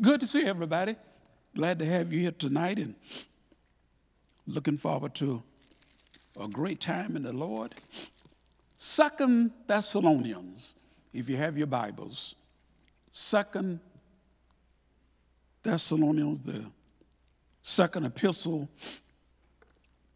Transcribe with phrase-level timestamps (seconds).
[0.00, 0.94] Good to see everybody.
[1.54, 2.96] Glad to have you here tonight and
[4.46, 5.42] looking forward to
[6.38, 7.74] a great time in the Lord.
[8.76, 10.74] Second Thessalonians,
[11.14, 12.34] if you have your Bibles.
[13.10, 13.80] Second
[15.62, 16.66] Thessalonians, the
[17.62, 18.68] second epistle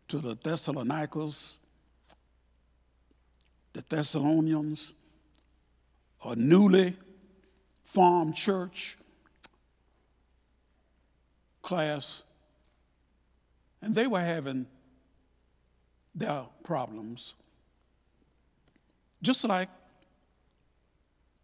[0.08, 1.58] to the Thessalonians,
[3.72, 4.92] the Thessalonians,
[6.22, 6.98] a newly
[7.82, 8.98] formed church
[11.70, 12.24] class,
[13.80, 14.66] and they were having
[16.16, 17.34] their problems.
[19.22, 19.68] Just like,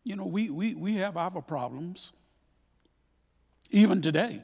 [0.03, 2.13] you know, we, we, we have our problems,
[3.71, 4.43] even today.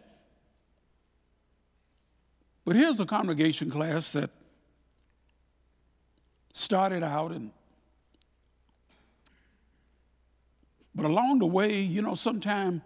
[2.65, 4.31] But here's a congregation class that
[6.53, 7.51] started out and
[10.95, 12.83] but along the way, you know, sometimes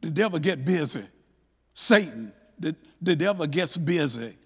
[0.00, 1.04] the devil get busy.
[1.74, 4.36] Satan, the, the devil gets busy.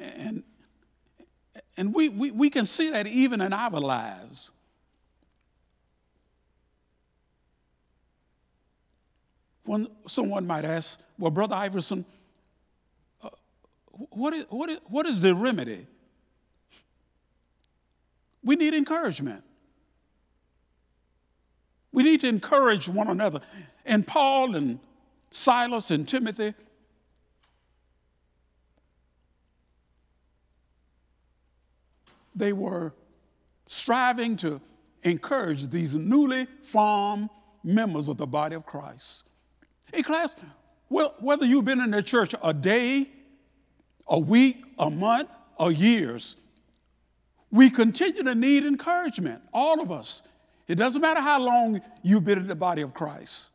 [0.00, 0.42] And,
[1.76, 4.50] and we, we, we can see that even in our lives.
[9.64, 12.04] When someone might ask, well, Brother Iverson,
[13.22, 13.30] uh,
[13.92, 15.86] what, is, what, is, what is the remedy?
[18.44, 19.42] We need encouragement.
[21.96, 23.40] We need to encourage one another.
[23.86, 24.80] And Paul and
[25.30, 26.52] Silas and Timothy,
[32.34, 32.92] they were
[33.66, 34.60] striving to
[35.04, 37.30] encourage these newly formed
[37.64, 39.24] members of the body of Christ.
[39.90, 40.36] Hey, class,
[40.90, 43.08] well, whether you've been in the church a day,
[44.06, 46.36] a week, a month, or years,
[47.50, 50.22] we continue to need encouragement, all of us.
[50.68, 53.50] It doesn't matter how long you've been in the body of Christ.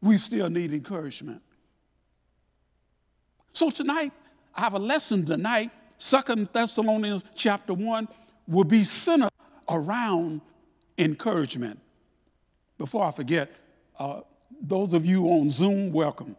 [0.00, 1.42] We still need encouragement.
[3.52, 4.12] So tonight,
[4.54, 5.70] I have a lesson tonight.
[5.98, 8.06] Second Thessalonians chapter 1
[8.46, 9.30] will be centered
[9.68, 10.40] around
[10.96, 11.80] encouragement.
[12.78, 13.50] Before I forget,
[13.98, 14.20] uh,
[14.60, 16.36] those of you on Zoom, welcome.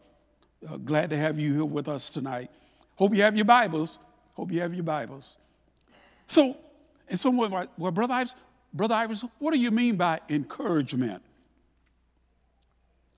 [0.67, 2.49] Uh, glad to have you here with us tonight.
[2.95, 3.99] Hope you have your Bibles.
[4.33, 5.37] Hope you have your Bibles.
[6.27, 6.55] So,
[7.09, 8.35] and someone like, well, Brother Ives,
[8.73, 11.23] Brother Ives, what do you mean by encouragement?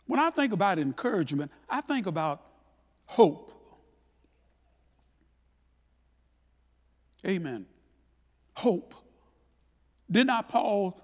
[0.07, 2.41] When I think about encouragement, I think about
[3.05, 3.51] hope.
[7.25, 7.65] Amen.
[8.55, 8.93] Hope.
[10.09, 10.99] Did not Paul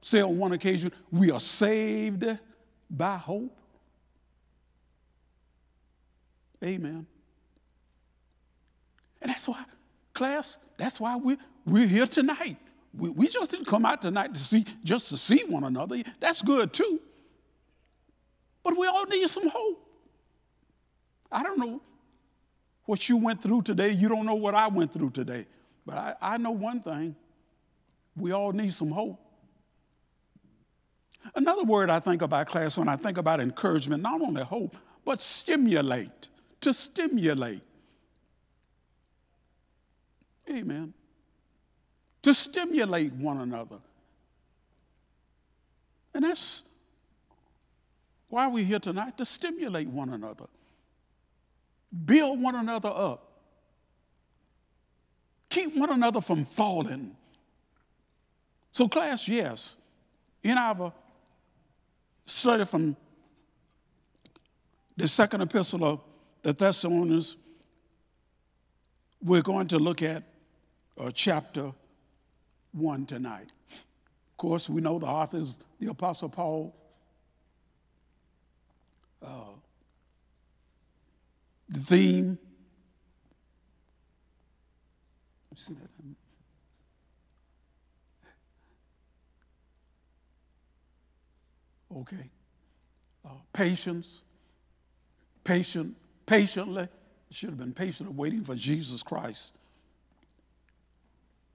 [0.00, 2.24] say on one occasion, we are saved
[2.90, 3.56] by hope?
[6.62, 7.06] Amen.
[9.20, 9.64] And that's why,
[10.12, 12.56] class, that's why we, we're here tonight.
[12.94, 16.02] We, we just didn't come out tonight to see just to see one another.
[16.20, 17.00] That's good too.
[18.62, 19.88] But we all need some hope.
[21.30, 21.80] I don't know
[22.84, 23.90] what you went through today.
[23.90, 25.46] You don't know what I went through today.
[25.86, 27.16] But I, I know one thing
[28.14, 29.18] we all need some hope.
[31.34, 35.22] Another word I think about, class, when I think about encouragement, not only hope, but
[35.22, 36.28] stimulate,
[36.60, 37.62] to stimulate.
[40.50, 40.94] Amen
[42.22, 43.78] to stimulate one another.
[46.14, 46.62] And that's
[48.28, 50.46] why we're here tonight to stimulate one another,
[52.04, 53.28] build one another up,
[55.48, 57.16] keep one another from falling.
[58.70, 59.76] So, class, yes,
[60.42, 60.92] in our
[62.24, 62.96] study from
[64.96, 66.00] the second epistle of
[66.42, 67.36] the Thessalonians,
[69.22, 70.22] we're going to look at
[70.98, 71.72] uh, chapter
[72.72, 73.52] one tonight.
[73.70, 76.74] Of course, we know the author is the Apostle Paul.
[79.22, 79.52] Uh,
[81.68, 82.38] the theme.
[91.94, 92.30] Okay.
[93.24, 94.22] Uh, patience.
[95.44, 95.94] Patient,
[96.26, 96.88] patiently.
[97.30, 99.52] Should have been patient waiting for Jesus Christ.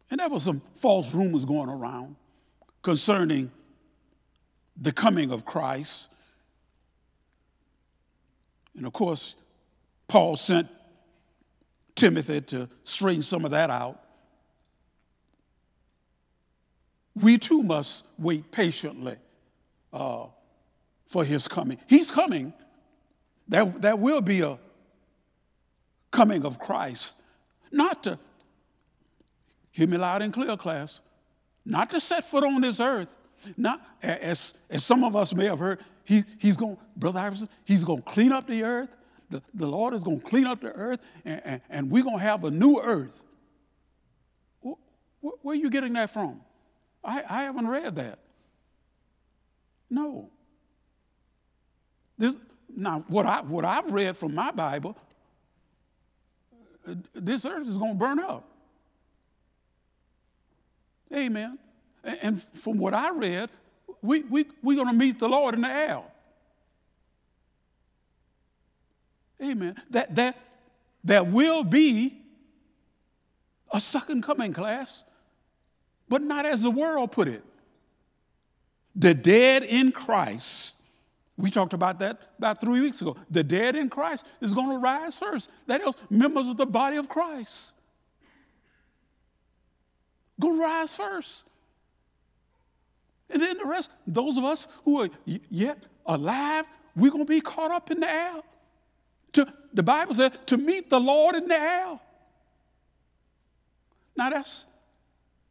[0.09, 2.15] And there were some false rumors going around
[2.81, 3.51] concerning
[4.79, 6.09] the coming of Christ.
[8.75, 9.35] And of course,
[10.07, 10.67] Paul sent
[11.95, 14.01] Timothy to straighten some of that out.
[17.15, 19.17] We too must wait patiently
[19.91, 20.27] uh,
[21.07, 21.79] for his coming.
[21.87, 22.53] He's coming.
[23.47, 24.59] There, there will be a
[26.11, 27.17] coming of Christ,
[27.71, 28.19] not to
[29.77, 31.01] Hear me loud and clear, class.
[31.63, 33.15] not to set foot on this earth.
[33.55, 37.83] Not as, as some of us may have heard, he, he's going, Brother Iverson, he's
[37.83, 38.97] going to clean up the earth.
[39.29, 42.17] The, the Lord is going to clean up the earth, and, and, and we're going
[42.17, 43.21] to have a new earth.
[44.61, 44.75] Where,
[45.21, 46.41] where, are you getting that from?
[47.03, 48.17] I, I haven't read that.
[49.91, 50.31] No.
[52.17, 52.39] This,
[52.75, 54.97] now, what, I, what I've read from my Bible,
[56.89, 58.56] uh, this earth is going to burn up.
[61.13, 61.57] Amen.
[62.21, 63.49] And from what I read,
[64.01, 66.01] we, we, we're going to meet the Lord in the air.
[69.43, 69.75] Amen.
[69.91, 70.37] That, that,
[71.03, 72.21] there will be
[73.71, 75.03] a second coming class,
[76.09, 77.43] but not as the world put it.
[78.95, 80.75] The dead in Christ,
[81.37, 83.15] we talked about that about three weeks ago.
[83.29, 85.51] The dead in Christ is going to rise first.
[85.67, 87.73] That is, members of the body of Christ.
[90.39, 91.43] Go rise first.
[93.29, 97.41] And then the rest, those of us who are yet alive, we're going to be
[97.41, 98.41] caught up in the air.
[99.33, 101.99] To, the Bible says to meet the Lord in the air.
[104.15, 104.65] Now that's,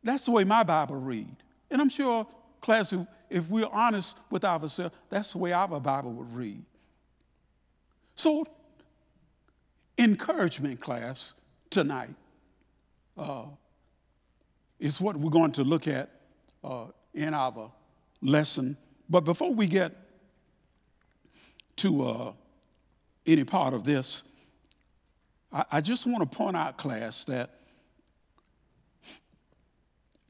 [0.02, 1.36] that's the way my Bible read.
[1.70, 2.26] And I'm sure,
[2.60, 6.64] class, if, if we're honest with ourselves, that's the way our Bible would read.
[8.14, 8.46] So,
[9.98, 11.34] encouragement class
[11.70, 12.14] tonight
[13.16, 13.44] uh,
[14.78, 16.10] is what we're going to look at
[16.62, 17.72] uh, in our
[18.20, 18.76] lesson.
[19.08, 19.92] But before we get
[21.76, 22.32] to uh,
[23.26, 24.22] any part of this,
[25.52, 27.50] I, I just want to point out, class, that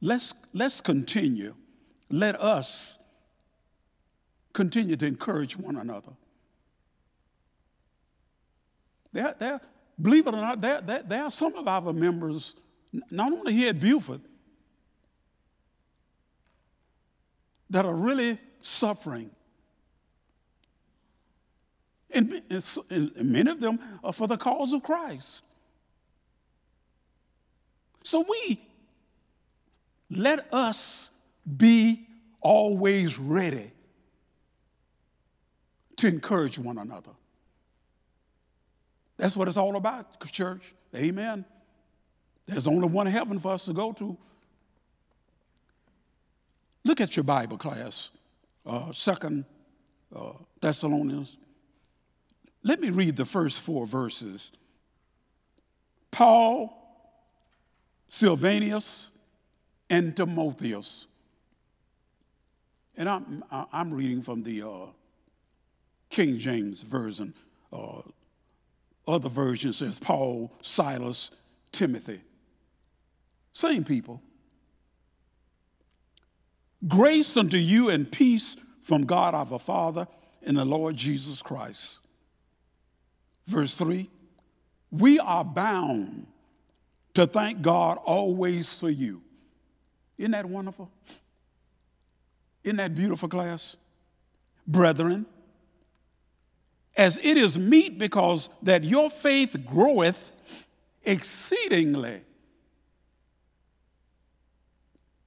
[0.01, 1.55] let's, let's continue.
[2.09, 2.99] Let us
[4.53, 6.13] continue to encourage one another.
[9.13, 9.61] There, there,
[10.01, 12.55] believe it or not, there, there, there are some of our members,
[13.11, 14.21] not only here at Buford,
[17.71, 19.31] that are really suffering.
[22.11, 22.43] And,
[22.91, 25.43] and many of them are for the cause of Christ.
[28.03, 28.61] So we
[30.11, 31.11] let us
[31.57, 32.07] be
[32.41, 33.73] always ready
[35.97, 37.11] to encourage one another.
[39.17, 40.75] That's what it's all about, church.
[40.95, 41.45] Amen.
[42.47, 44.17] There's only one heaven for us to go to.
[46.97, 48.11] Look at your Bible class,
[48.65, 49.45] uh, Second
[50.15, 50.33] uh,
[50.63, 51.37] Thessalonians.
[52.63, 54.51] Let me read the first four verses.
[56.11, 56.73] Paul,
[58.09, 59.11] Silvanus,
[59.91, 61.07] and Timotheus.
[62.97, 64.87] And I'm, I'm reading from the uh,
[66.09, 67.35] King James Version.
[67.71, 68.01] Uh,
[69.07, 71.31] other version says Paul, Silas,
[71.73, 72.23] Timothy.
[73.53, 74.23] Same people.
[76.87, 80.07] Grace unto you and peace from God our Father
[80.43, 82.01] and the Lord Jesus Christ.
[83.47, 84.09] Verse 3
[84.91, 86.27] We are bound
[87.15, 89.23] to thank God always for you.
[90.19, 90.91] Isn't that wonderful?
[92.63, 93.77] Isn't that beautiful, class?
[94.67, 95.27] Brethren,
[96.97, 100.33] as it is meet because that your faith groweth
[101.05, 102.23] exceedingly.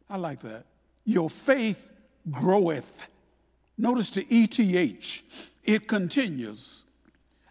[0.10, 0.66] I like that
[1.10, 1.92] your faith
[2.30, 3.08] groweth.
[3.78, 5.22] Notice the ETH,
[5.64, 6.84] it continues.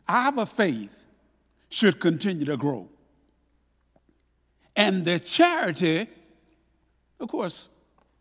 [0.07, 1.05] Our faith
[1.69, 2.89] should continue to grow.
[4.77, 6.07] And the charity,
[7.19, 7.69] of course,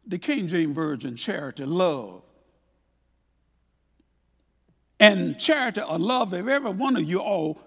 [0.07, 2.23] the King James Version charity, love.
[4.99, 7.61] And charity or love of every one of you all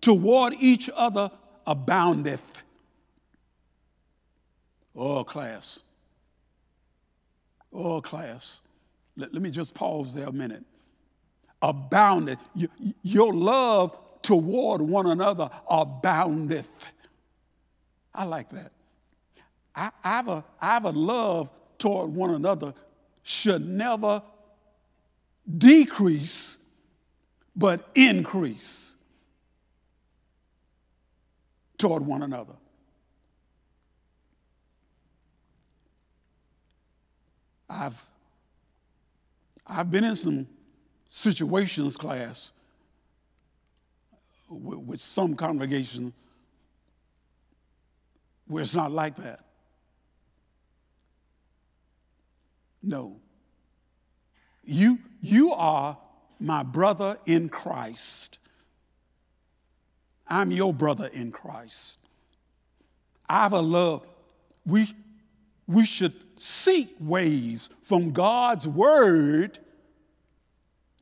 [0.00, 1.32] toward each other
[1.66, 2.62] aboundeth.
[4.94, 5.82] Oh, class.
[7.76, 8.60] Oh, class,
[9.16, 10.64] let, let me just pause there a minute.
[11.60, 12.38] Abounded.
[13.02, 16.68] Your love toward one another aboundeth.
[18.14, 18.72] I like that.
[19.74, 22.72] I, I, have a, I have a love toward one another
[23.22, 24.22] should never
[25.58, 26.56] decrease,
[27.54, 28.94] but increase
[31.76, 32.54] toward one another.
[37.68, 38.02] I've,
[39.66, 40.46] I've been in some
[41.10, 42.52] situations class
[44.48, 46.12] with, with some congregations
[48.46, 49.40] where it's not like that.
[52.82, 53.16] No.
[54.64, 55.98] You, you are
[56.38, 58.38] my brother in Christ.
[60.28, 61.98] I'm your brother in Christ.
[63.28, 64.06] I have a love.
[64.64, 64.94] We,
[65.66, 69.58] we should seek ways from God's word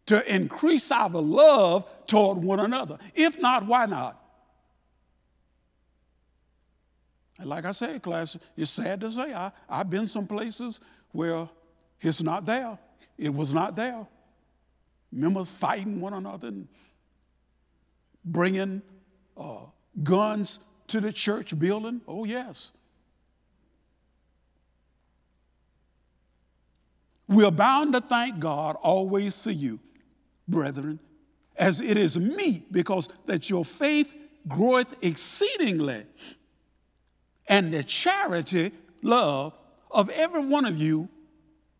[0.06, 2.98] to increase our love toward one another.
[3.14, 4.20] If not, why not?
[7.38, 10.78] And like I said, class, it's sad to say, I, I've been some places
[11.12, 11.48] where
[12.00, 12.78] it's not there.
[13.18, 14.06] It was not there.
[15.10, 16.68] Members fighting one another and
[18.24, 18.82] bringing
[19.36, 19.66] uh,
[20.02, 22.00] guns to the church building.
[22.06, 22.72] Oh, yes.
[27.26, 29.80] We are bound to thank God always for you,
[30.46, 31.00] brethren,
[31.56, 34.14] as it is meet, because that your faith
[34.46, 36.04] groweth exceedingly,
[37.46, 39.56] and the charity, love
[39.90, 41.08] of every one of you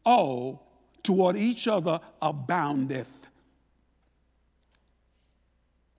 [0.05, 0.67] all
[1.03, 3.11] toward each other aboundeth.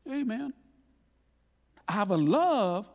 [0.09, 0.53] Amen.
[1.87, 2.89] I have a love,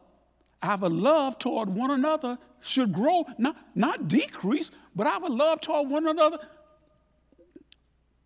[0.63, 6.07] A love toward one another should grow, not, not decrease, but a love toward one
[6.07, 6.39] another.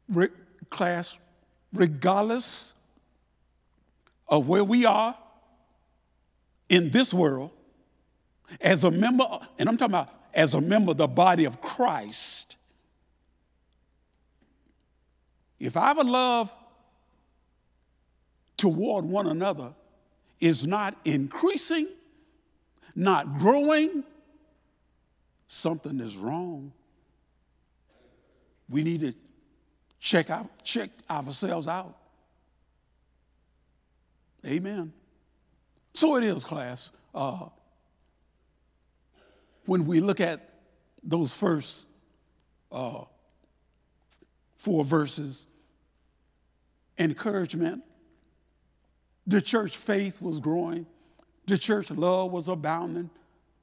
[0.09, 0.29] Re-
[0.69, 1.19] class,
[1.73, 2.75] regardless
[4.29, 5.17] of where we are
[6.69, 7.51] in this world,
[8.61, 9.25] as a member,
[9.59, 12.57] and I'm talking about as a member of the body of Christ,
[15.61, 16.53] if I have a love
[18.57, 19.73] toward one another
[20.41, 21.87] is not increasing,
[22.95, 24.05] not growing,
[25.49, 26.73] something is wrong.
[28.69, 29.15] We need to
[30.01, 31.97] check out, check ourselves out.
[34.47, 34.93] Amen.
[35.95, 36.91] So it is, class.
[37.15, 37.47] Uh,
[39.67, 40.51] when we look at
[41.03, 41.87] those first
[42.71, 43.05] uh,
[44.57, 45.47] four verses,
[46.99, 47.83] encouragement,
[49.27, 50.87] the church faith was growing,
[51.47, 53.11] the church love was abounding,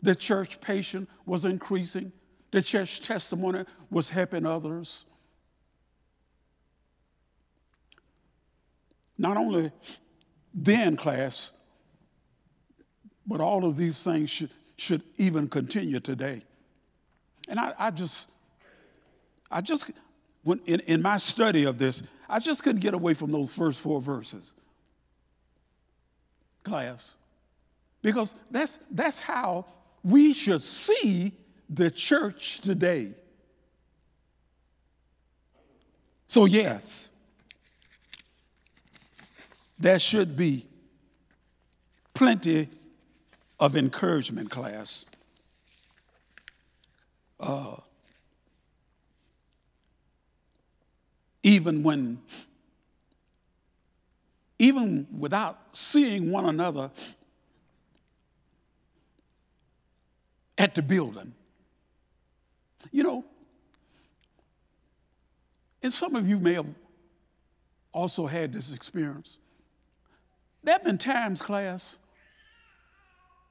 [0.01, 2.11] the church patience was increasing,
[2.51, 5.05] the church testimony was helping others.
[9.17, 9.71] Not only
[10.53, 11.51] then, class,
[13.25, 16.41] but all of these things should, should even continue today.
[17.47, 18.29] And I, I just,
[19.49, 19.91] I just,
[20.43, 23.79] when, in, in my study of this, I just couldn't get away from those first
[23.79, 24.53] four verses.
[26.63, 27.17] Class.
[28.01, 29.65] Because that's, that's how
[30.03, 31.33] we should see
[31.69, 33.13] the church today.
[36.27, 37.11] So, yes,
[39.77, 40.65] there should be
[42.13, 42.69] plenty
[43.59, 45.05] of encouragement, class.
[47.39, 47.75] Uh,
[51.43, 52.19] even when,
[54.59, 56.91] even without seeing one another
[60.57, 61.33] at the building.
[62.91, 63.25] You know,
[65.83, 66.67] and some of you may have
[67.91, 69.37] also had this experience.
[70.63, 71.99] There have been times, class,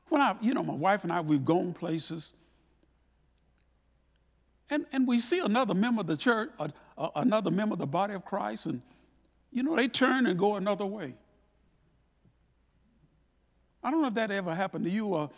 [0.09, 2.35] when I, you know, my wife and I, we've gone places,
[4.69, 7.87] and, and we see another member of the church, uh, uh, another member of the
[7.87, 8.83] body of Christ, and,
[9.53, 11.15] you know, they turn and go another way.
[13.83, 15.31] I don't know if that ever happened to you, or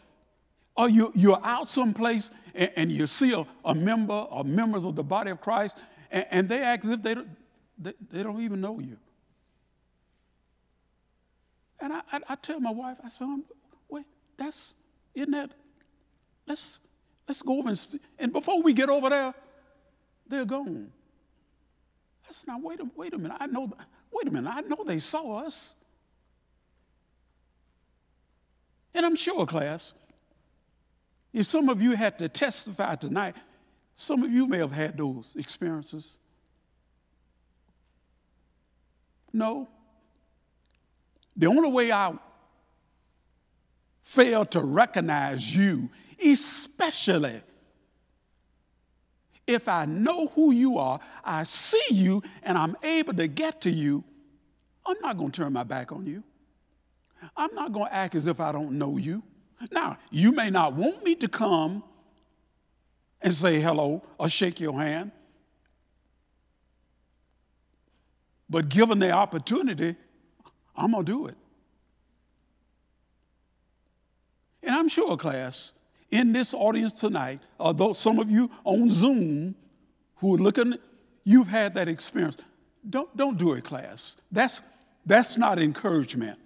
[0.77, 4.97] or you, you're out someplace and, and you see a, a, member or members of
[4.97, 7.29] the body of Christ and, and they act as if they don't,
[7.79, 8.97] they, they, don't even know you.
[11.81, 13.45] And I, I, I tell my wife, I said, um,
[13.89, 14.75] wait, that's,
[15.15, 15.51] isn't that,
[16.47, 16.81] let's,
[17.29, 17.87] let's go over and,
[18.19, 19.35] and before we get over there,
[20.29, 20.91] they're gone.
[22.29, 23.71] I said, now wait a, wait a minute, I know,
[24.11, 25.75] wait a minute, I know they saw us.
[28.95, 29.95] And I'm sure, class,
[31.33, 33.37] if some of you had to testify tonight,
[33.97, 36.19] some of you may have had those experiences.
[39.33, 39.69] No.
[41.37, 42.13] The only way I
[44.03, 45.89] fail to recognize you,
[46.23, 47.41] especially
[49.47, 53.71] if I know who you are, I see you, and I'm able to get to
[53.71, 54.05] you,
[54.85, 56.23] I'm not going to turn my back on you.
[57.37, 59.23] I'm not going to act as if I don't know you.
[59.71, 61.85] Now, you may not want me to come
[63.21, 65.13] and say hello or shake your hand,
[68.51, 69.97] but given the opportunity,
[70.77, 71.37] I'm going to do it.
[74.63, 75.73] And I'm sure, class,
[76.11, 79.55] in this audience tonight, although some of you on Zoom
[80.17, 80.75] who are looking,
[81.25, 82.37] you've had that experience.
[82.89, 84.17] Don't, don't do it, class.
[84.31, 84.61] That's,
[85.07, 86.39] that's not encouragement.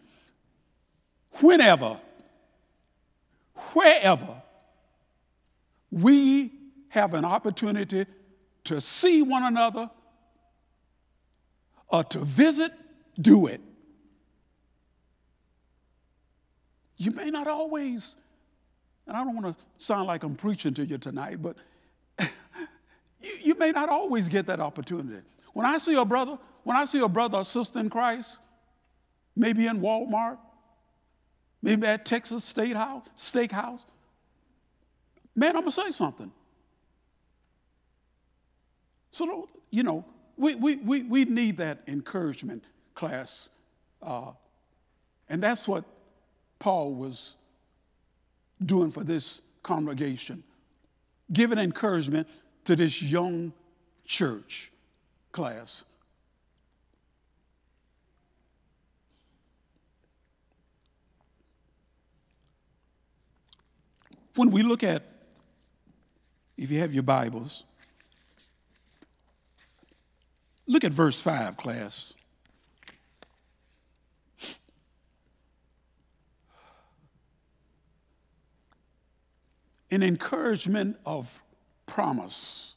[1.41, 1.99] Whenever
[3.73, 4.43] wherever
[5.91, 6.53] we
[6.89, 8.07] have an opportunity
[8.65, 9.91] to see one another
[11.89, 12.73] or to visit,
[13.21, 13.61] do it.
[16.97, 18.17] You may not always,
[19.07, 21.57] and I don't want to sound like I'm preaching to you tonight, but
[23.21, 25.23] you, you may not always get that opportunity.
[25.53, 28.41] When I see a brother, when I see a brother or sister in Christ,
[29.37, 30.39] maybe in Walmart,
[31.67, 33.85] maybe at Texas State House, Steakhouse,
[35.35, 36.31] man, I'm gonna say something.
[39.11, 40.05] So, you know,
[40.37, 43.49] we, we, we, we need that encouragement class.
[44.01, 44.33] Uh,
[45.29, 45.85] and that's what
[46.61, 47.35] Paul was
[48.65, 50.45] doing for this congregation,
[51.33, 52.29] giving encouragement
[52.67, 53.53] to this young
[54.05, 54.71] church
[55.33, 55.85] class.
[64.37, 65.03] When we look at,
[66.57, 67.65] if you have your Bibles,
[70.67, 72.15] look at verse 5, class.
[79.91, 81.43] an encouragement of
[81.87, 82.75] promise.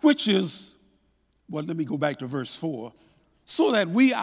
[0.00, 0.76] Which is,
[1.50, 2.92] well, let me go back to verse 4
[3.44, 4.14] so that we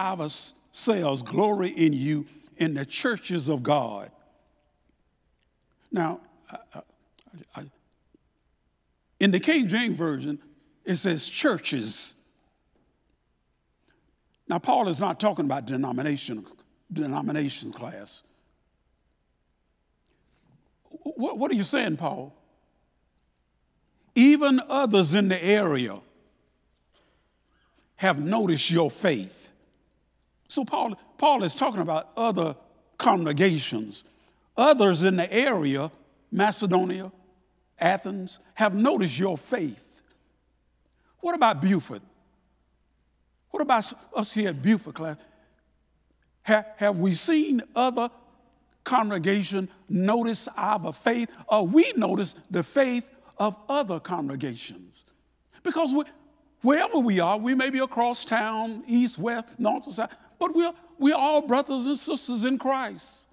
[0.76, 2.26] ourselves glory in you
[2.58, 4.10] in the churches of God.
[5.90, 6.80] Now, I,
[7.54, 7.64] I,
[9.18, 10.38] in the King James Version,
[10.84, 12.14] it says churches.
[14.48, 16.44] Now, Paul is not talking about denomination
[16.92, 18.22] denominations class.
[20.90, 22.34] What, what are you saying, Paul?
[24.14, 25.98] Even others in the area
[27.96, 29.45] have noticed your faith.
[30.48, 32.56] So Paul, Paul is talking about other
[32.98, 34.04] congregations.
[34.56, 35.90] Others in the area,
[36.30, 37.12] Macedonia,
[37.78, 39.84] Athens, have noticed your faith.
[41.20, 42.02] What about Buford?
[43.50, 45.16] What about us here at Buford class?
[46.44, 48.10] Ha- have we seen other
[48.84, 53.04] congregation notice our faith, or we notice the faith
[53.38, 55.04] of other congregations?
[55.62, 56.04] Because we,
[56.62, 60.72] wherever we are, we may be across town, east, west, north, or south, but we're,
[60.98, 63.26] we're all brothers and sisters in Christ.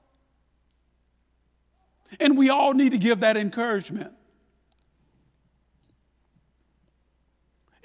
[2.20, 4.12] And we all need to give that encouragement.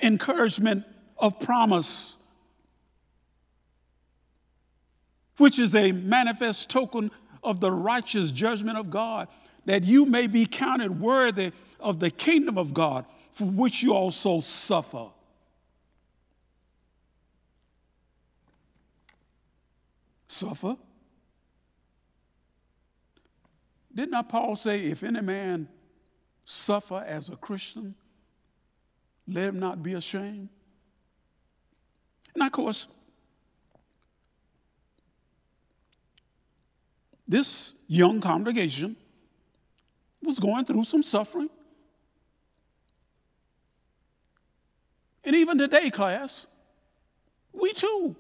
[0.01, 0.85] Encouragement
[1.19, 2.19] of promise
[5.39, 7.11] which is a manifest token
[7.43, 9.29] of the righteous judgment of God,
[9.65, 14.41] that you may be counted worthy of the kingdom of God, for which you also
[14.41, 15.07] suffer.
[20.29, 20.77] Suffer?
[23.95, 25.69] Did not Paul say, if any man
[26.45, 27.95] suffer as a Christian,
[29.27, 30.51] let him not be ashamed?
[32.35, 32.87] And of course,
[37.27, 38.97] this young congregation
[40.23, 41.51] was going through some suffering.
[45.25, 46.47] And even today, class,
[47.53, 48.15] we too.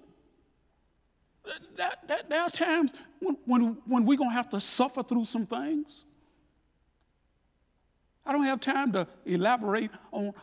[1.76, 5.24] That, that, there are times when, when, when we're going to have to suffer through
[5.24, 6.04] some things.
[8.26, 10.34] I don't have time to elaborate on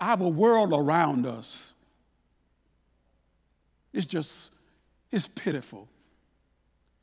[0.00, 1.74] our world around us.
[3.92, 4.52] It's just,
[5.10, 5.88] it's pitiful,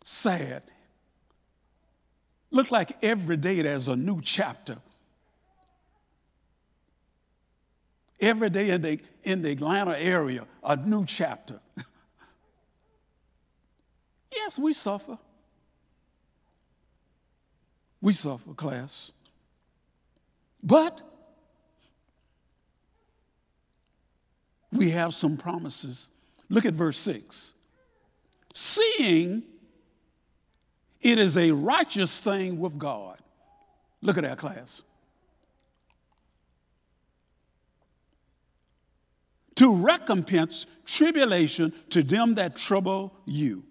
[0.03, 0.63] sad,
[2.55, 4.77] Look like every day there's a new chapter.
[8.17, 11.59] Every day in the, in the Atlanta area, a new chapter.
[14.35, 15.17] yes, we suffer.
[18.01, 19.11] We suffer, class.
[20.61, 21.01] But
[24.71, 26.09] we have some promises.
[26.49, 27.53] Look at verse 6.
[28.53, 29.43] Seeing
[31.01, 33.19] it is a righteous thing with God.
[34.01, 34.81] Look at that class.
[39.55, 43.63] To recompense tribulation to them that trouble you.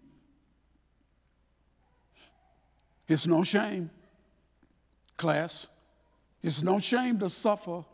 [3.08, 3.90] It's no shame,
[5.16, 5.68] class.
[6.42, 7.84] It's no shame to suffer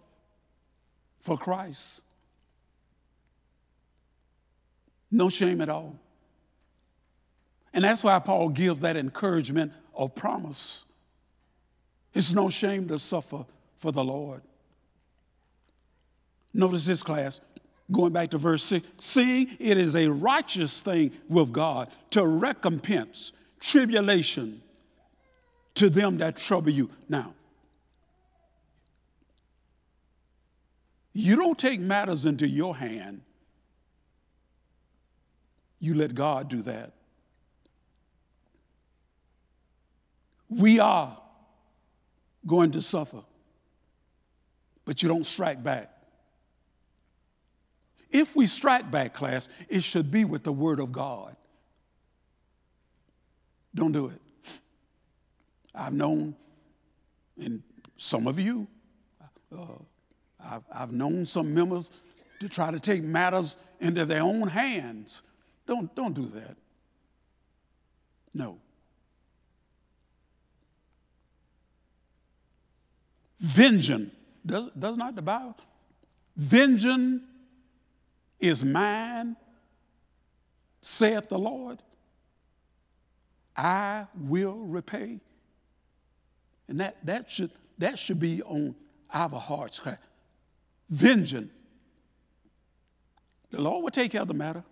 [1.20, 2.02] for Christ.
[5.10, 5.96] No shame at all.
[7.72, 10.84] And that's why Paul gives that encouragement of promise.
[12.14, 13.44] It's no shame to suffer
[13.76, 14.42] for the Lord.
[16.52, 17.40] Notice this class,
[17.92, 23.32] going back to verse 6 seeing it is a righteous thing with God to recompense
[23.60, 24.62] tribulation
[25.80, 26.90] to them that trouble you.
[27.08, 27.32] Now,
[31.14, 33.22] you don't take matters into your hand,
[35.78, 36.92] you let God do that.
[40.50, 41.16] We are
[42.46, 43.22] going to suffer,
[44.84, 45.90] but you don't strike back.
[48.10, 51.36] If we strike back, class, it should be with the Word of God.
[53.74, 54.20] Don't do it.
[55.74, 56.35] I've known,
[57.40, 57.62] and
[57.96, 58.66] some of you,
[59.56, 59.64] uh,
[60.42, 61.90] I've, I've known some members
[62.40, 65.22] to try to take matters into their own hands.
[65.66, 66.56] Don't, don't do that.
[68.33, 68.59] No.
[73.38, 74.12] Vengeance,
[74.44, 75.56] does, does not the Bible?
[76.37, 77.22] Vengeance
[78.38, 79.37] is mine,
[80.83, 81.83] saith the Lord.
[83.56, 85.20] I will repay.
[86.70, 88.76] And that, that, should, that should be on
[89.12, 89.80] our hearts.
[90.88, 91.50] Vengeance.
[93.50, 94.62] The Lord will take care of the matter.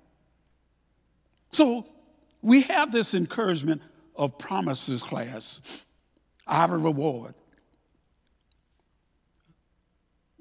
[1.51, 1.89] So
[2.41, 3.83] we have this encouragement
[4.15, 5.61] of promises, class.
[6.47, 7.35] Our reward.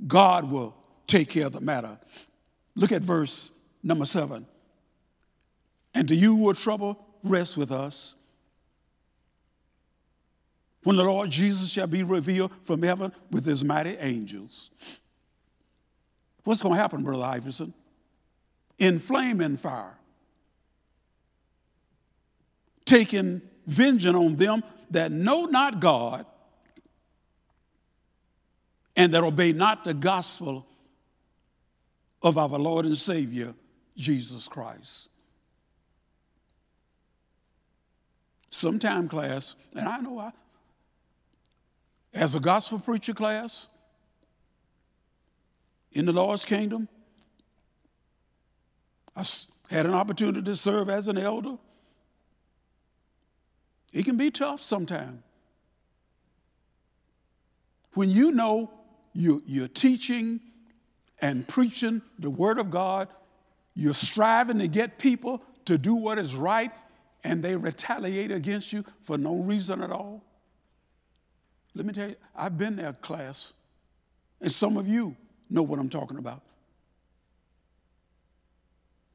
[0.06, 0.76] God will
[1.08, 1.98] take care of the matter.
[2.76, 4.46] Look at verse number seven.
[5.96, 8.14] And to you who are troubled, rest with us.
[10.88, 14.70] When the Lord Jesus shall be revealed from heaven with his mighty angels.
[16.46, 17.74] What's going to happen, Brother Iverson?
[18.80, 19.98] In flame and fire,
[22.86, 26.26] taking vengeance on them that know not God
[28.96, 30.66] and that obey not the gospel
[32.22, 33.54] of our Lord and Savior,
[33.98, 35.10] Jesus Christ.
[38.50, 40.32] Sometime, class, and I know I,
[42.18, 43.68] as a gospel preacher class
[45.92, 46.90] in the Lord's kingdom,
[49.16, 49.24] I
[49.70, 51.58] had an opportunity to serve as an elder.
[53.94, 55.22] It can be tough sometimes.
[57.94, 58.72] When you know
[59.14, 60.40] you, you're teaching
[61.20, 63.10] and preaching the Word of God.
[63.76, 66.72] You're striving to get people to do what is right,
[67.24, 70.24] and they retaliate against you for no reason at all.
[71.78, 73.54] Let me tell you, I've been there, class,
[74.42, 75.16] and some of you
[75.48, 76.42] know what I'm talking about.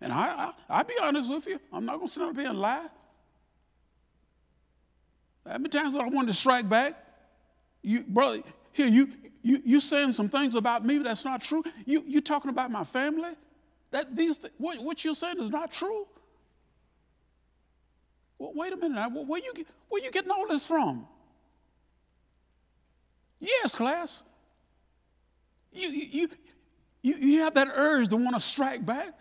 [0.01, 2.49] And I, I, will be honest with you, I'm not going to sit up here
[2.49, 2.87] and lie.
[5.45, 6.95] How many times I wanted to strike back?
[7.83, 9.09] You, brother, here, you,
[9.43, 11.65] you, you saying some things about me that's not true.
[11.85, 13.33] You, you talking about my family?
[13.91, 16.07] That these, what, what you're saying is not true.
[18.39, 19.09] Well, wait a minute.
[19.09, 19.53] Where you,
[19.89, 21.09] where you getting all this from?
[23.43, 24.23] Yes, class.
[25.73, 26.29] You, you,
[27.03, 29.19] you, you have that urge to want to strike back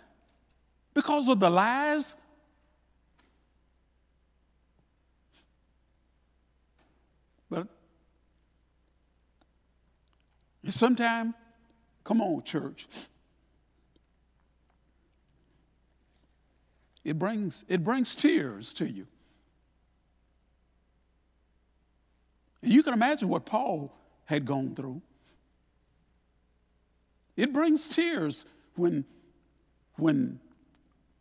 [0.94, 2.16] because of the lies
[7.52, 7.68] But
[10.70, 11.34] sometimes,
[12.04, 12.88] come on, church.
[17.04, 19.08] It brings, it brings tears to you.
[22.62, 23.92] And you can imagine what Paul
[24.32, 25.02] had gone through.
[27.36, 29.04] It brings tears when,
[29.98, 30.40] when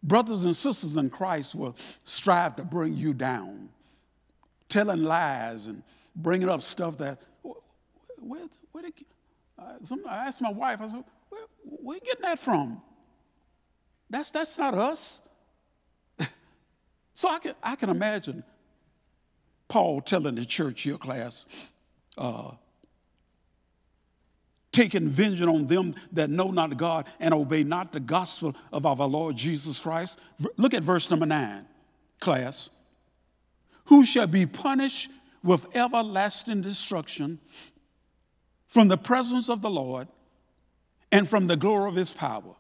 [0.01, 3.69] brothers and sisters in Christ will strive to bring you down,
[4.69, 5.83] telling lies and
[6.15, 7.21] bringing up stuff that,
[8.21, 8.95] where, where did,
[9.59, 12.81] I asked my wife, I said, where, where you getting that from?
[14.09, 15.21] That's, that's not us.
[17.15, 18.45] so I can, I can imagine
[19.69, 21.47] Paul telling the church here class,
[22.17, 22.53] uh,
[24.73, 28.97] taking vengeance on them that know not God and obey not the gospel of our
[29.07, 30.19] Lord Jesus Christ.
[30.57, 31.67] Look at verse number nine,
[32.21, 32.71] class.
[33.87, 35.11] Who shall be punished
[35.43, 37.41] with everlasting destruction
[38.69, 40.07] from the presence of the Lord
[41.11, 42.55] and from the glory of his power.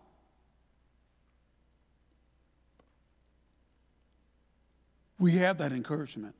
[5.18, 6.35] We have that encouragement.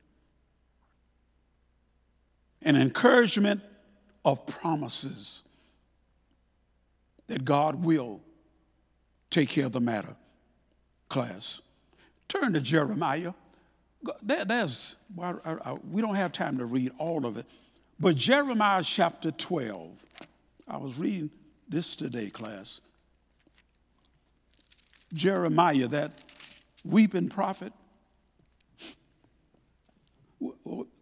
[2.63, 3.61] An encouragement
[4.25, 5.43] of promises
[7.31, 8.19] that God will
[9.29, 10.17] take care of the matter.
[11.07, 11.61] Class,
[12.27, 13.31] turn to Jeremiah.
[14.21, 17.45] There, there's, I, I, we don't have time to read all of it,
[17.97, 20.05] but Jeremiah chapter 12,
[20.67, 21.29] I was reading
[21.69, 22.81] this today, class.
[25.13, 26.21] Jeremiah, that
[26.83, 27.71] weeping prophet.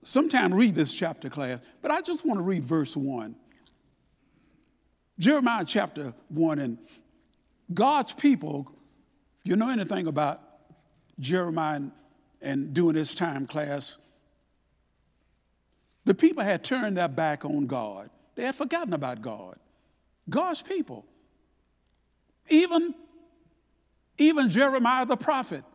[0.04, 3.36] sometime read this chapter class, but I just want to read verse 1.
[5.20, 6.78] Jeremiah chapter 1, and
[7.74, 8.72] God's people,
[9.44, 10.42] if you know anything about
[11.20, 11.92] Jeremiah and,
[12.42, 13.98] and doing this time class,
[16.06, 18.10] the people had turned their back on God.
[18.36, 19.58] They had forgotten about God.
[20.30, 21.06] God's people.
[22.48, 22.96] Even,
[24.18, 25.66] even Jeremiah the prophet.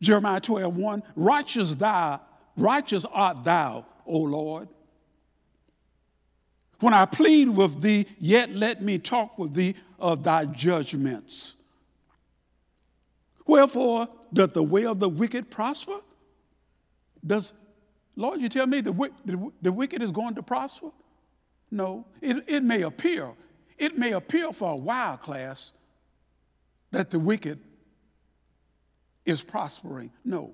[0.00, 2.20] Jeremiah 12, 1, righteous thou,
[2.56, 4.68] righteous art thou, O Lord.
[6.84, 11.56] When I plead with thee, yet let me talk with thee of thy judgments.
[13.46, 15.96] Wherefore doth the way of the wicked prosper?
[17.26, 17.54] Does,
[18.16, 18.92] Lord, you tell me the,
[19.24, 20.90] the, the wicked is going to prosper?
[21.70, 23.32] No, it, it may appear.
[23.78, 25.72] It may appear for a while, class,
[26.90, 27.60] that the wicked
[29.24, 30.10] is prospering.
[30.22, 30.52] No.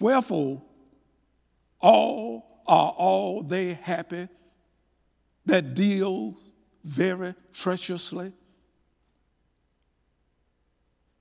[0.00, 0.60] Wherefore,
[1.80, 4.28] all are all they happy
[5.46, 6.36] that deal
[6.82, 8.32] very treacherously?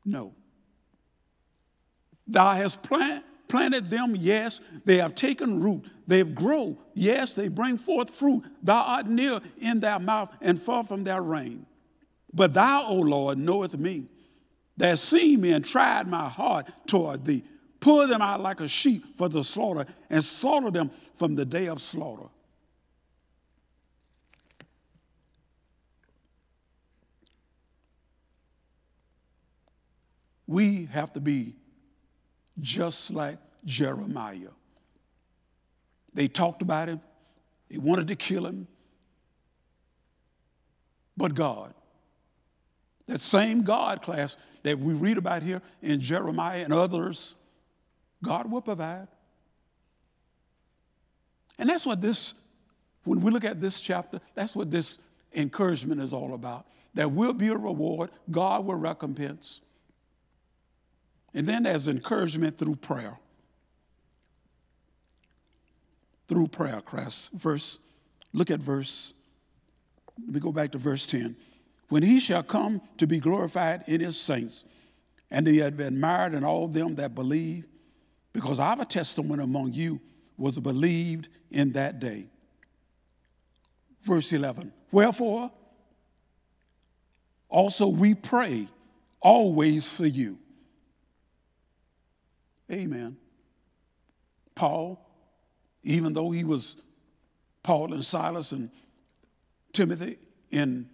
[0.06, 0.34] No.
[2.27, 5.86] Thou hast plant, planted them, yes, they have taken root.
[6.08, 8.43] They've grown, yes, they bring forth fruit.
[8.62, 11.65] Thou art near in their mouth and far from their reign.
[12.34, 14.06] But thou, O Lord, knowest me,
[14.77, 17.43] that seen me and tried my heart toward thee.
[17.84, 21.67] Pull them out like a sheep for the slaughter and slaughter them from the day
[21.67, 22.30] of slaughter.
[30.48, 31.58] We have to be
[32.62, 34.54] just like Jeremiah.
[36.13, 37.02] They talked about him,
[37.69, 38.65] they wanted to kill him,
[41.17, 41.74] but God,
[43.08, 47.36] that same God class that we read about here in Jeremiah and others,
[48.23, 49.07] God will provide.
[51.59, 52.33] And that's what this,
[53.03, 54.97] when we look at this chapter, that's what this
[55.36, 56.65] encouragement is all about.
[56.95, 59.62] There will be a reward, God will recompense.
[61.33, 63.19] And then there's encouragement through prayer.
[66.27, 67.31] Through prayer, Christ.
[67.33, 67.79] Verse,
[68.31, 69.13] look at verse,
[70.19, 71.36] let me go back to verse 10.
[71.89, 74.63] When he shall come to be glorified in his saints,
[75.29, 77.67] and he had been admired in all them that believe,
[78.34, 80.02] because our testimony among you
[80.38, 82.28] was believed in that day.
[84.02, 84.74] Verse 11.
[84.91, 85.52] Wherefore,
[87.48, 88.67] also we pray
[89.22, 90.38] always for you
[92.72, 93.17] Amen.
[94.56, 95.00] Paul,
[95.84, 96.78] even though he was
[97.62, 98.69] Paul and Silas and
[99.72, 100.17] Timothy
[100.52, 100.89] in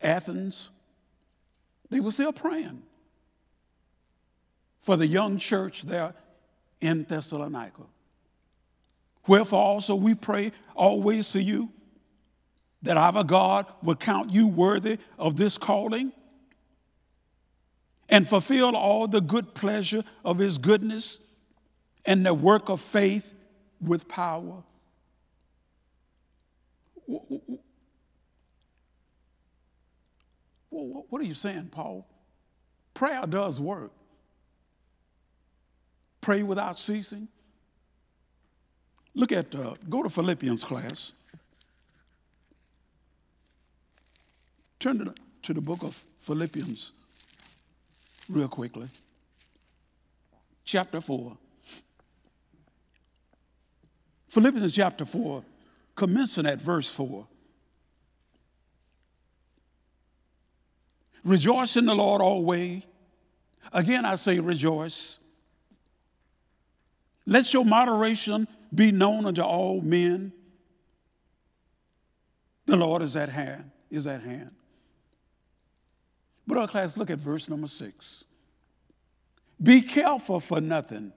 [0.00, 0.70] Athens,
[1.90, 2.82] they were still praying
[4.80, 6.14] for the young church there
[6.80, 7.82] in Thessalonica.
[9.26, 11.70] Wherefore also we pray always to you
[12.82, 16.12] that our God would count you worthy of this calling
[18.08, 21.20] and fulfill all the good pleasure of his goodness
[22.04, 23.32] and the work of faith
[23.80, 24.62] with power.
[30.70, 32.06] What are you saying, Paul?
[32.94, 33.92] Prayer does work.
[36.26, 37.28] Pray without ceasing.
[39.14, 41.12] Look at, uh, go to Philippians class.
[44.80, 46.92] Turn to the, to the book of Philippians
[48.28, 48.88] real quickly.
[50.64, 51.38] Chapter 4.
[54.26, 55.44] Philippians chapter 4,
[55.94, 57.24] commencing at verse 4.
[61.22, 62.82] Rejoice in the Lord always.
[63.72, 65.20] Again, I say rejoice.
[67.26, 70.32] Let your moderation be known unto all men.
[72.66, 74.52] The Lord is at hand, is at hand.
[76.46, 78.24] But our class, look at verse number six.
[79.60, 81.12] Be careful for nothing.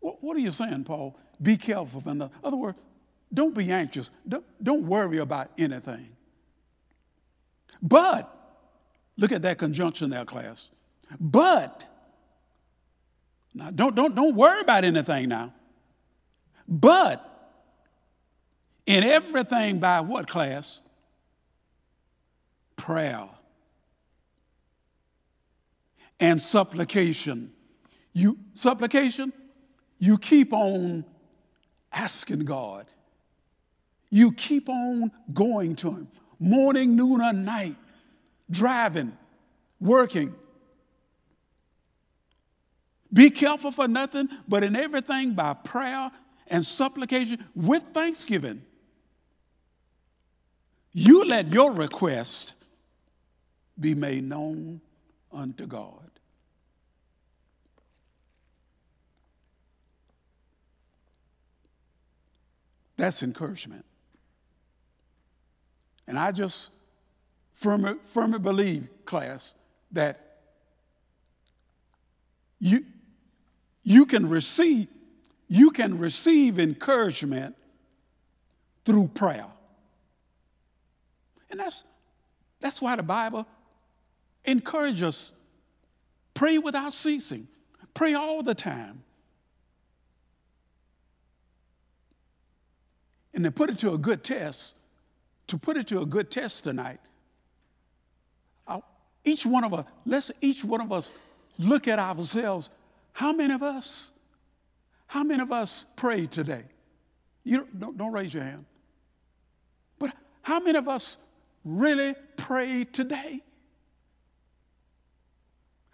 [0.00, 1.16] What, are you saying, Paul?
[1.40, 2.36] Be careful for nothing.
[2.40, 2.78] In other words,
[3.32, 4.10] don't be anxious.
[4.26, 6.08] Don't, don't worry about anything.
[7.80, 8.32] But,
[9.16, 10.70] look at that conjunction there, class.
[11.20, 11.84] But,
[13.54, 15.52] now don't, don't, don't worry about anything now.
[16.68, 17.28] But,
[18.86, 20.80] in everything by what class?
[22.82, 23.28] prayer
[26.18, 27.52] and supplication.
[28.12, 29.32] You supplication,
[30.00, 31.04] you keep on
[31.92, 32.86] asking God.
[34.10, 36.08] You keep on going to him
[36.40, 37.76] morning, noon, or night,
[38.50, 39.16] driving,
[39.80, 40.34] working.
[43.12, 46.10] Be careful for nothing, but in everything by prayer
[46.46, 48.62] and supplication with thanksgiving.
[50.92, 52.54] You let your request
[53.78, 54.80] be made known
[55.32, 56.10] unto God.
[62.96, 63.84] That's encouragement.
[66.06, 66.70] And I just
[67.54, 69.54] firmly, firmly believe, class,
[69.92, 70.38] that
[72.58, 72.84] you,
[73.82, 74.88] you can receive
[75.48, 77.54] you can receive encouragement
[78.86, 79.44] through prayer.
[81.50, 81.84] And that's,
[82.58, 83.46] that's why the Bible
[84.46, 85.32] encourages us
[86.32, 87.48] pray without ceasing,
[87.92, 89.02] pray all the time.
[93.34, 94.76] And to put it to a good test,
[95.48, 97.00] to put it to a good test tonight,
[99.24, 101.10] each one of us, let's each one of us
[101.58, 102.70] look at ourselves.
[103.12, 104.12] How many of us,
[105.06, 106.64] how many of us prayed today?
[107.44, 108.64] You don't, don't raise your hand.
[109.98, 111.18] But how many of us
[111.64, 113.42] really prayed today?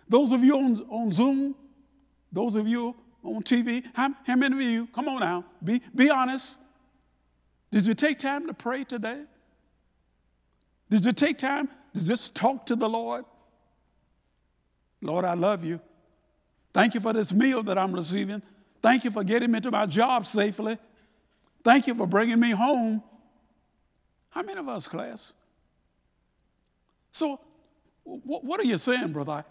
[0.09, 1.54] Those of you on, on Zoom,
[2.33, 6.11] those of you on TV, how, how many of you, come on now, be, be
[6.11, 6.59] honest.
[7.70, 9.22] Did you take time to pray today?
[10.88, 13.24] Did you take time to just talk to the Lord?
[15.02, 15.81] Lord, I love you.
[16.79, 18.41] Thank you for this meal that I'm receiving.
[18.81, 20.79] Thank you for getting me to my job safely.
[21.64, 23.03] Thank you for bringing me home.
[24.31, 25.35] How many of us, class?
[27.11, 27.41] So,
[28.05, 29.45] what are you saying, brother?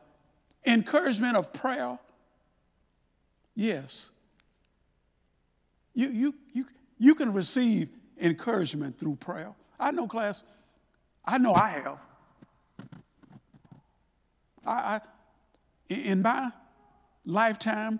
[0.66, 2.00] Encouragement of prayer?
[3.56, 4.10] Yes.
[5.94, 6.66] You, you, you,
[6.98, 7.90] you can receive
[8.22, 9.52] encouragement through prayer.
[9.78, 10.46] I know, class,
[11.26, 11.98] I know I have.
[14.66, 15.02] I, I
[15.90, 16.54] in my
[17.28, 18.00] lifetime,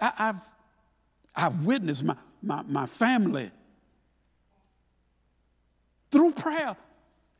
[0.00, 0.44] I, have
[1.34, 3.50] I've witnessed my, my, my family
[6.10, 6.76] through prayer.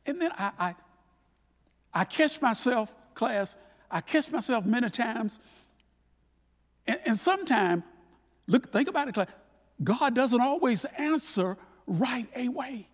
[0.05, 0.75] And then I, I,
[1.93, 3.55] I catch myself, class,
[3.89, 5.39] I catch myself many times.
[6.85, 7.83] And, and sometimes,
[8.47, 9.29] look, think about it, class.
[9.83, 11.57] God doesn't always answer
[11.87, 12.87] right away.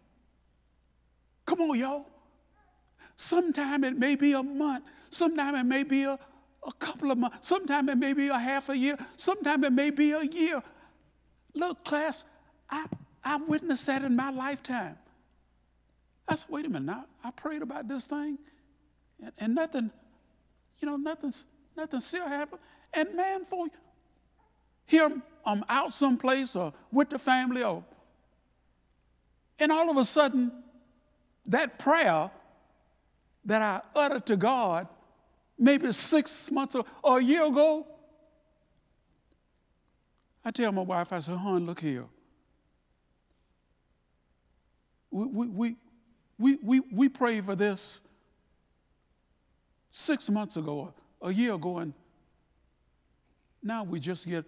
[1.45, 2.05] Come on, y'all.
[3.17, 4.85] Sometime it may be a month.
[5.09, 6.17] Sometime it may be a,
[6.65, 7.47] a couple of months.
[7.47, 8.97] Sometime it may be a half a year.
[9.17, 10.61] Sometime it may be a year.
[11.53, 12.23] Look, class,
[12.69, 12.85] I,
[13.23, 14.97] I've witnessed that in my lifetime.
[16.27, 18.37] I said, wait a minute, now I prayed about this thing
[19.21, 19.89] and, and nothing,
[20.79, 22.61] you know, nothing's, nothing still happened.
[22.93, 23.67] And man, for
[24.85, 25.09] here
[25.45, 27.83] I'm out someplace or with the family or
[29.59, 30.51] and all of a sudden
[31.47, 32.29] that prayer
[33.47, 34.87] that I uttered to God
[35.57, 36.85] maybe six months or,
[37.17, 37.87] a year ago,
[40.45, 42.05] I tell my wife, I said, hon, look here.
[45.09, 45.75] We, we, we,
[46.37, 48.01] we, we, we prayed for this
[49.91, 51.93] six months ago, a year ago, and
[53.63, 54.45] now we just get,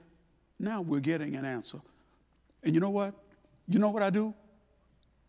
[0.59, 1.79] now we're getting an answer.
[2.63, 3.13] And you know what?
[3.67, 4.33] You know what I do?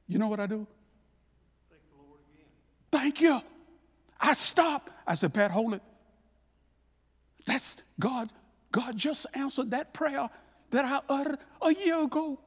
[0.08, 0.66] You know what I do?
[1.70, 2.48] Thank the Lord again.
[2.90, 3.40] Thank you.
[4.20, 4.90] I stop.
[5.06, 5.82] I said, Pat, hold it.
[7.46, 8.30] That's God.
[8.70, 10.28] God just answered that prayer
[10.70, 12.38] that I uttered a year ago.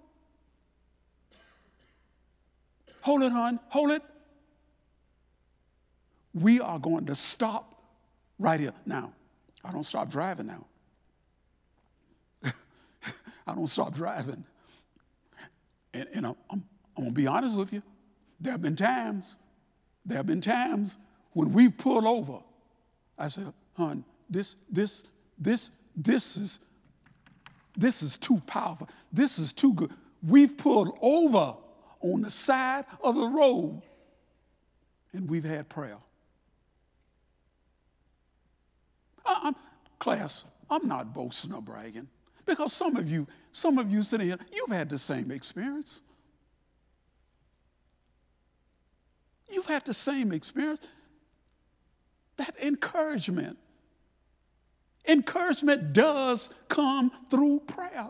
[3.01, 3.59] Hold it, hon.
[3.69, 4.01] Hold it.
[6.33, 7.81] We are going to stop
[8.39, 8.73] right here.
[8.85, 9.11] Now,
[9.63, 10.65] I don't stop driving now.
[13.47, 14.45] I don't stop driving.
[15.93, 16.63] And, and I'm, I'm,
[16.95, 17.83] I'm going to be honest with you.
[18.39, 19.37] There have been times,
[20.05, 20.97] there have been times
[21.33, 22.39] when we've pulled over,
[23.17, 25.03] I said, hon, this, this,
[25.37, 26.59] this, this is,
[27.75, 28.87] this is too powerful.
[29.11, 29.91] This is too good.
[30.25, 31.55] We've pulled over
[31.99, 33.81] on the side of the road
[35.11, 35.97] and we've had prayer.
[39.25, 39.55] I'm,
[39.99, 42.07] class, I'm not boasting or bragging
[42.45, 46.01] because some of you, some of you sitting here, you've had the same experience.
[49.49, 50.81] You've had the same experience
[52.37, 53.57] that encouragement.
[55.07, 58.09] Encouragement does come through prayer.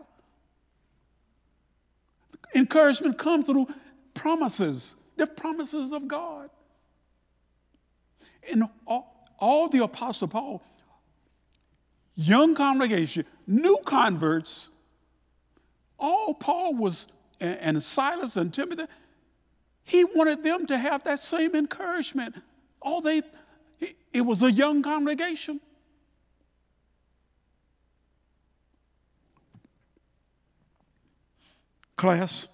[2.55, 3.67] Encouragement comes through
[4.13, 6.49] promises, the promises of God.
[8.51, 10.61] And all, all the Apostle Paul,
[12.15, 14.69] young congregation, new converts,
[15.97, 17.07] all Paul was,
[17.39, 18.85] and, and Silas and Timothy,
[19.83, 22.35] he wanted them to have that same encouragement.
[22.81, 23.21] All they,
[24.11, 25.59] it was a young congregation.
[31.95, 32.47] Class,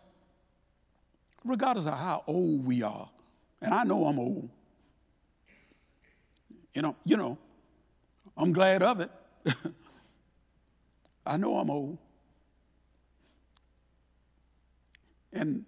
[1.43, 3.09] regardless of how old we are,
[3.61, 4.49] and I know I'm old.
[6.73, 7.37] You know, you know,
[8.37, 9.11] I'm glad of it.
[11.25, 11.97] I know I'm old.
[15.31, 15.65] And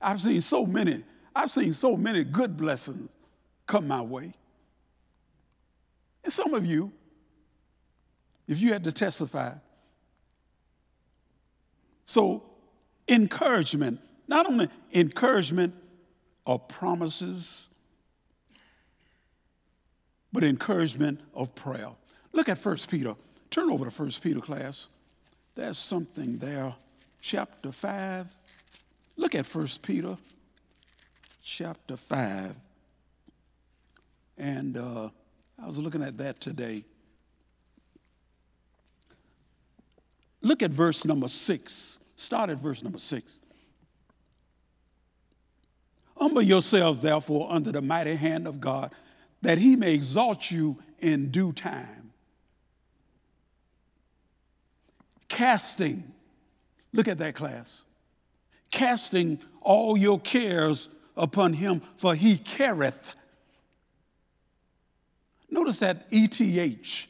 [0.00, 1.02] I've seen so many,
[1.34, 3.10] I've seen so many good blessings
[3.66, 4.32] come my way.
[6.24, 6.92] And some of you,
[8.46, 9.54] if you had to testify,
[12.04, 12.42] so
[13.08, 15.74] encouragement, not only encouragement
[16.46, 17.68] of promises,
[20.32, 21.90] but encouragement of prayer.
[22.32, 23.14] Look at 1 Peter.
[23.50, 24.88] Turn over to 1 Peter class.
[25.54, 26.74] There's something there.
[27.20, 28.26] Chapter 5.
[29.16, 30.16] Look at 1 Peter
[31.42, 32.56] chapter 5.
[34.38, 35.10] And uh,
[35.62, 36.84] I was looking at that today.
[40.40, 41.98] Look at verse number 6.
[42.16, 43.38] Start at verse number 6.
[46.16, 48.92] Humble yourselves, therefore, under the mighty hand of God,
[49.42, 52.12] that he may exalt you in due time.
[55.28, 56.12] Casting,
[56.92, 57.84] look at that class
[58.72, 63.14] casting all your cares upon him, for he careth.
[65.52, 67.06] Notice that ETH.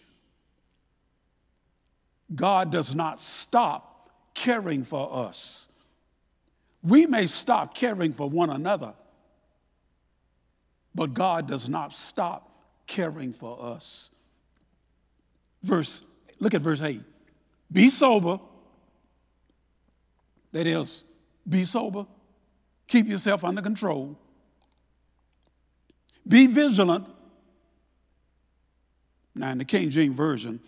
[2.34, 5.68] God does not stop caring for us.
[6.82, 8.94] We may stop caring for one another,
[10.92, 12.50] but God does not stop
[12.88, 14.10] caring for us.
[15.62, 16.02] Verse,
[16.40, 17.00] look at verse 8.
[17.70, 18.40] Be sober.
[20.50, 21.04] That is,
[21.48, 22.06] be sober.
[22.88, 24.18] Keep yourself under control.
[26.26, 27.06] Be vigilant.
[29.34, 30.60] Now, in the King James Version,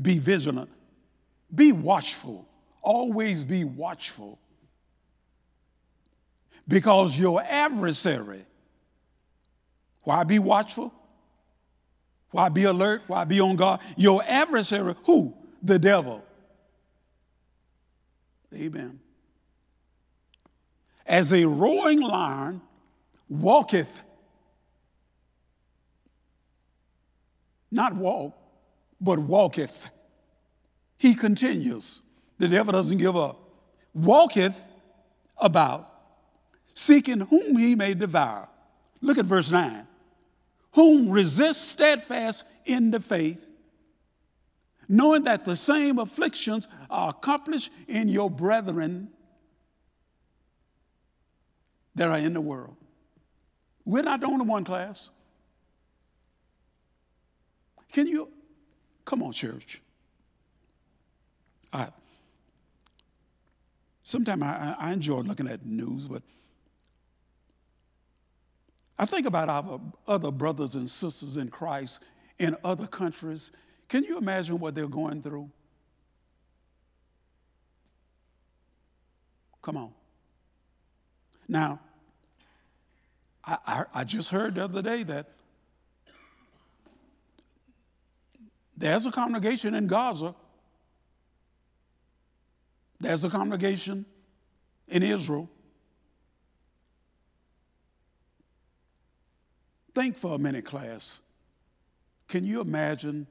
[0.00, 0.70] be vigilant.
[1.54, 2.48] Be watchful.
[2.82, 4.38] Always be watchful.
[6.66, 8.44] Because your adversary,
[10.02, 10.92] why be watchful?
[12.30, 13.02] Why be alert?
[13.06, 13.80] Why be on guard?
[13.96, 15.34] Your adversary, who?
[15.62, 16.24] The devil
[18.54, 19.00] Amen.
[21.06, 22.60] As a roaring lion
[23.28, 24.02] walketh,
[27.74, 28.38] not walk,
[29.00, 29.88] but walketh.
[30.96, 32.00] He continues.
[32.38, 33.40] The devil doesn't give up.
[33.92, 34.58] Walketh
[35.36, 35.90] about,
[36.74, 38.48] seeking whom he may devour.
[39.00, 39.86] Look at verse 9.
[40.72, 43.44] Whom resist steadfast in the faith,
[44.88, 49.08] knowing that the same afflictions are accomplished in your brethren
[51.94, 52.76] that are in the world.
[53.84, 55.10] We're not the only one class.
[57.94, 58.28] Can you
[59.04, 59.80] come on, church?
[61.72, 61.88] I
[64.02, 66.22] sometimes I, I enjoy looking at news, but
[68.98, 72.00] I think about our other brothers and sisters in Christ
[72.40, 73.52] in other countries
[73.88, 75.48] can you imagine what they're going through?
[79.62, 79.92] Come on.
[81.46, 81.78] Now,
[83.44, 85.28] I, I, I, just heard the other day that
[88.76, 90.34] there's a congregation in Gaza,
[93.00, 94.06] there's a congregation
[94.88, 95.48] in Israel.
[99.94, 101.20] Think for a minute, class.
[102.26, 103.26] Can you imagine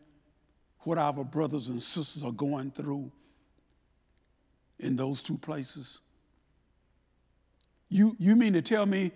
[0.82, 3.12] what our brothers and sisters are going through
[4.80, 6.02] in those two places?
[7.89, 9.12] You, you mean to tell me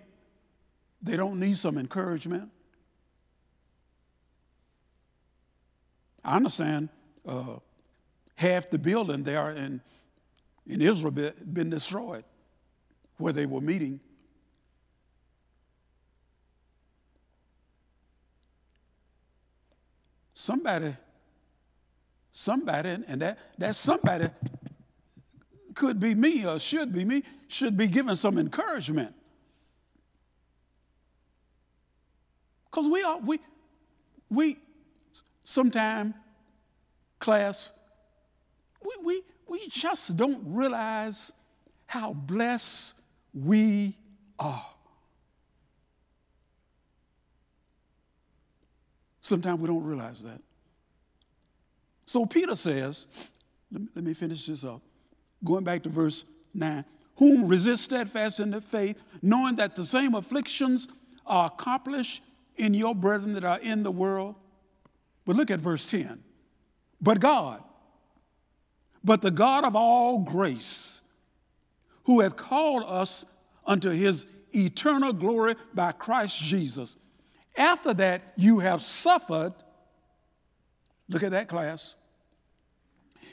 [1.00, 2.50] they don't need some encouragement?
[6.24, 6.88] I understand
[7.26, 7.56] uh,
[8.36, 9.80] half the building there in,
[10.66, 12.24] in Israel been, been destroyed
[13.16, 14.00] where they were meeting.
[20.34, 20.94] Somebody
[22.38, 24.28] somebody, and that, that somebody
[25.74, 29.12] could be me or should be me, should be given some encouragement.
[32.70, 33.40] Because we are, we,
[34.30, 34.58] we,
[35.48, 36.12] sometime,
[37.18, 37.72] class,
[38.84, 41.32] we, we, we just don't realize
[41.86, 42.94] how blessed
[43.32, 43.96] we
[44.38, 44.66] are.
[49.22, 50.42] Sometimes we don't realize that.
[52.04, 53.06] So Peter says,
[53.72, 54.82] let me, let me finish this up.
[55.42, 56.84] Going back to verse 9
[57.16, 60.86] whom resist steadfast in the faith, knowing that the same afflictions
[61.26, 62.22] are accomplished
[62.56, 64.36] in your brethren that are in the world.
[65.28, 66.24] But look at verse 10.
[67.02, 67.62] But God,
[69.04, 71.02] but the God of all grace,
[72.04, 73.26] who hath called us
[73.66, 76.96] unto his eternal glory by Christ Jesus.
[77.58, 79.52] After that, you have suffered,
[81.10, 81.94] look at that class,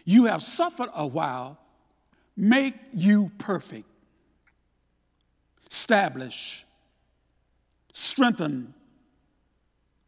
[0.03, 1.57] you have suffered a while,
[2.35, 3.87] make you perfect,
[5.71, 6.65] establish,
[7.93, 8.73] strengthen,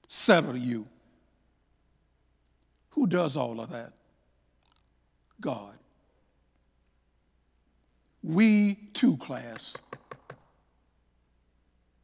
[0.09, 0.85] settle you.
[2.97, 3.93] Who does all of that?
[5.39, 5.77] God.
[8.23, 9.77] We too, class,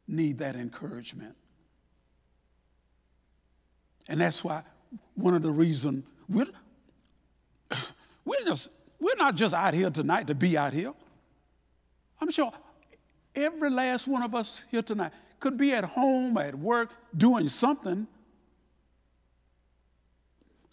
[0.06, 1.34] need that encouragement.
[4.06, 4.62] And that's why
[5.16, 6.46] one of the reasons we're,
[8.24, 8.70] we're, just,
[9.00, 10.92] we're not just out here tonight to be out here.
[12.20, 12.52] I'm sure
[13.34, 18.06] every last one of us here tonight could be at home, at work, doing something.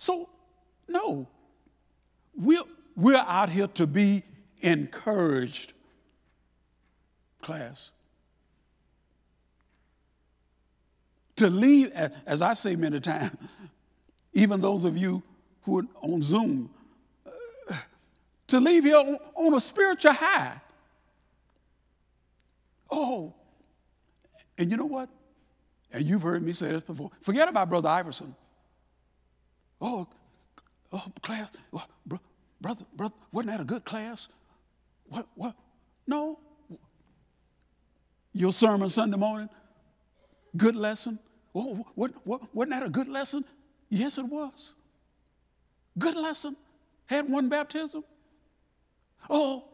[0.01, 0.29] So,
[0.87, 1.27] no,
[2.35, 2.63] we're,
[2.95, 4.23] we're out here to be
[4.61, 5.73] encouraged,
[7.39, 7.91] class.
[11.35, 11.91] To leave,
[12.25, 13.37] as I say many times,
[14.33, 15.21] even those of you
[15.61, 16.71] who are on Zoom,
[17.23, 17.75] uh,
[18.47, 20.59] to leave here on, on a spiritual high.
[22.89, 23.35] Oh,
[24.57, 25.09] and you know what?
[25.93, 27.11] And you've heard me say this before.
[27.21, 28.33] Forget about Brother Iverson.
[29.81, 30.07] Oh,
[30.93, 32.19] oh, class, oh, bro,
[32.61, 34.29] brother, brother, wasn't that a good class?
[35.09, 35.55] What, what?
[36.05, 36.39] No.
[38.33, 39.49] Your sermon Sunday morning,
[40.55, 41.19] good lesson.
[41.53, 43.43] Oh, what, what, wasn't that a good lesson?
[43.89, 44.75] Yes, it was.
[45.97, 46.55] Good lesson.
[47.07, 48.05] Had one baptism.
[49.29, 49.65] Oh,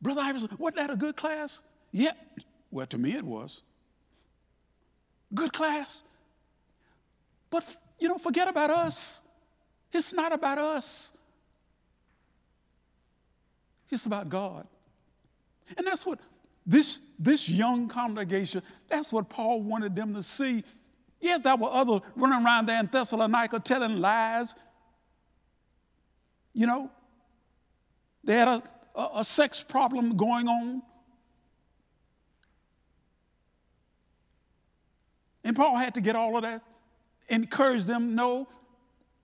[0.00, 1.62] Brother Iverson, wasn't that a good class?
[1.92, 2.12] Yeah.
[2.70, 3.62] Well, to me it was.
[5.34, 6.02] Good class.
[7.50, 7.64] But,
[8.00, 9.20] you know, forget about us.
[9.92, 11.12] It's not about us.
[13.90, 14.66] It's about God.
[15.76, 16.18] And that's what
[16.66, 20.64] this, this young congregation, that's what Paul wanted them to see.
[21.20, 24.54] Yes, there were others running around there in Thessalonica telling lies.
[26.52, 26.90] You know,
[28.24, 28.62] they had a,
[28.94, 30.82] a, a sex problem going on.
[35.42, 36.62] And Paul had to get all of that,
[37.30, 38.48] encourage them, no,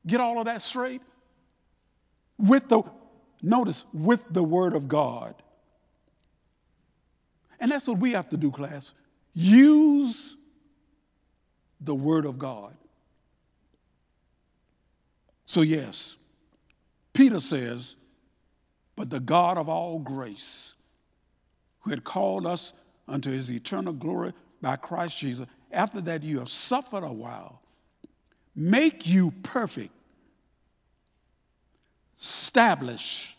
[0.06, 1.02] get all of that straight.
[2.38, 2.82] With the,
[3.42, 5.34] notice, with the word of God.
[7.60, 8.94] And that's what we have to do, class.
[9.34, 10.36] Use
[11.80, 12.74] the Word of God.
[15.44, 16.16] So, yes,
[17.12, 17.96] Peter says,
[18.96, 20.74] but the God of all grace,
[21.80, 22.72] who had called us
[23.06, 27.60] unto his eternal glory by Christ Jesus, after that you have suffered a while,
[28.56, 29.92] make you perfect,
[32.18, 33.36] establish,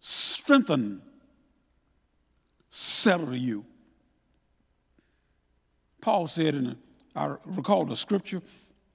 [0.00, 1.00] strengthen,
[2.68, 3.64] settle you.
[6.02, 6.76] Paul said in,
[7.16, 8.42] I recall the scripture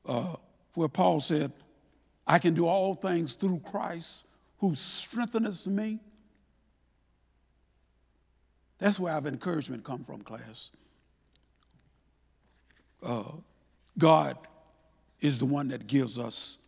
[0.05, 0.35] uh,
[0.75, 1.51] where Paul said,
[2.27, 4.23] I can do all things through Christ
[4.59, 5.99] who strengthens me.
[8.77, 10.71] That's where our encouragement come from, class.
[13.01, 13.23] Uh,
[13.97, 14.37] God
[15.25, 16.59] is the one that gives us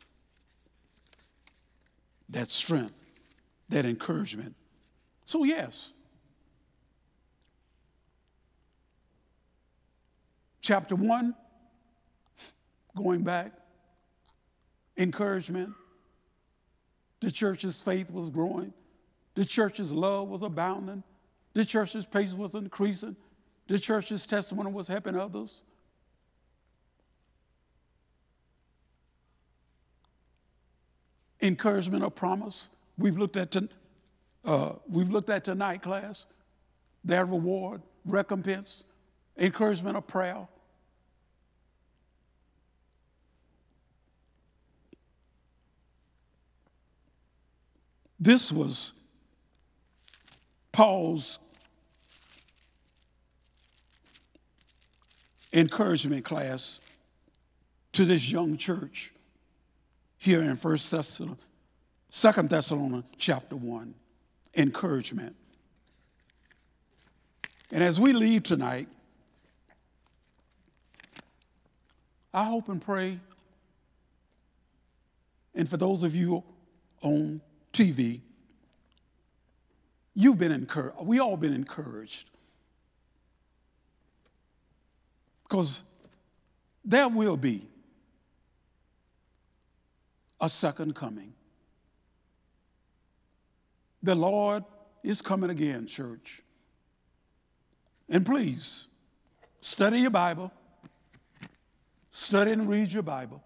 [2.30, 2.96] that strength,
[3.70, 4.56] that encouragement.
[5.26, 5.94] So, yes,
[10.62, 11.36] chapter 1,
[12.96, 13.52] going back,
[14.98, 15.74] encouragement.
[17.22, 18.74] The church's faith was growing.
[19.36, 21.04] The church's love was abounding.
[21.54, 23.16] The church's patience was increasing.
[23.68, 25.62] The church's testimony was helping others.
[31.42, 32.70] Encouragement or promise.
[32.98, 33.70] We've looked at, to,
[34.44, 36.26] uh, we've looked at tonight, class.
[37.04, 38.84] Their reward, recompense,
[39.38, 40.48] encouragement or prayer.
[48.20, 48.94] This was
[50.72, 51.40] Paul's
[55.54, 56.80] encouragement class
[57.94, 59.12] to this young church
[60.18, 61.42] here in First Thessalonians,
[62.10, 63.94] Second Thessalonians chapter one.
[64.56, 65.36] Encouragement.
[67.72, 68.88] And as we leave tonight,
[72.34, 73.20] I hope and pray,
[75.54, 76.44] and for those of you
[77.02, 77.42] on
[77.72, 78.22] TV
[80.20, 80.98] You've been encouraged.
[81.04, 82.32] We all been encouraged.
[85.44, 85.84] Because
[86.84, 87.68] there will be
[90.40, 91.34] a second coming.
[94.04, 94.64] The Lord
[95.04, 96.42] is coming again, church.
[98.10, 98.88] And please,
[99.62, 100.52] study your Bible,
[102.12, 103.44] study and read your Bible.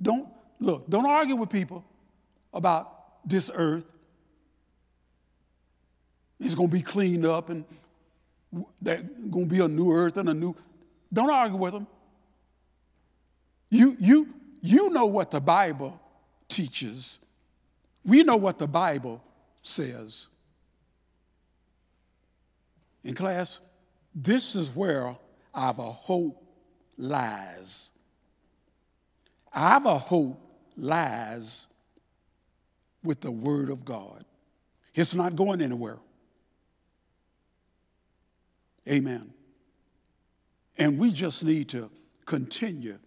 [0.00, 0.28] Don't,
[0.60, 1.84] look, don't argue with people
[2.52, 3.84] about this earth.
[6.38, 7.64] It's going to be cleaned up and
[8.80, 10.54] there's going to be a new earth and a new.
[11.12, 11.86] Don't argue with them.
[13.70, 14.34] You, you,
[14.64, 16.00] you know what the Bible
[16.48, 17.18] teaches.
[18.02, 19.22] We know what the Bible
[19.62, 20.28] says.
[23.04, 23.60] In class,
[24.14, 25.16] this is where
[25.52, 26.42] our hope
[26.96, 27.90] lies.
[29.52, 30.40] Our hope
[30.78, 31.66] lies
[33.02, 34.24] with the Word of God.
[34.94, 35.98] It's not going anywhere.
[38.88, 39.30] Amen.
[40.78, 41.90] And we just need to
[42.24, 42.98] continue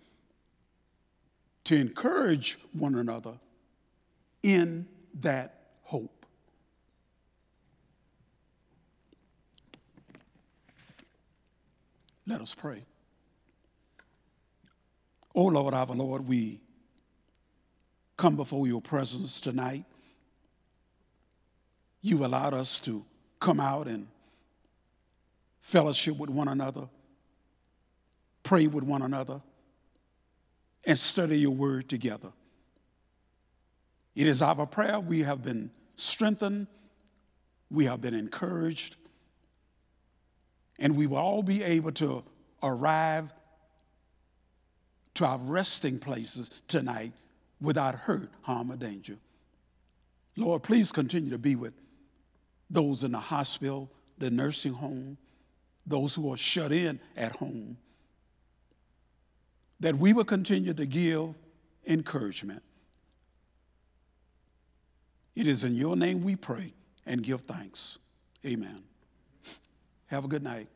[1.67, 3.33] to encourage one another
[4.41, 4.87] in
[5.19, 6.25] that hope.
[12.25, 12.85] Let us pray.
[15.35, 16.61] Oh Lord, our Lord, we
[18.15, 19.83] come before your presence tonight.
[22.01, 23.03] You've allowed us to
[23.41, 24.07] come out and
[25.59, 26.87] fellowship with one another,
[28.43, 29.41] pray with one another,
[30.85, 32.31] and study your word together.
[34.15, 36.67] It is our prayer we have been strengthened,
[37.69, 38.95] we have been encouraged,
[40.79, 42.23] and we will all be able to
[42.63, 43.31] arrive
[45.15, 47.13] to our resting places tonight
[47.59, 49.17] without hurt, harm, or danger.
[50.35, 51.73] Lord, please continue to be with
[52.69, 55.17] those in the hospital, the nursing home,
[55.85, 57.77] those who are shut in at home,
[59.79, 61.35] that we will continue to give
[61.85, 62.63] encouragement.
[65.35, 66.73] It is in your name we pray
[67.05, 67.99] and give thanks.
[68.45, 68.83] Amen.
[70.07, 70.67] Have a good night.